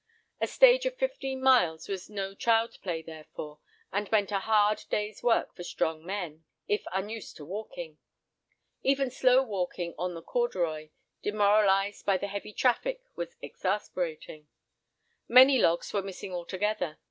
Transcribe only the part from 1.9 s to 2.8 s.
no child's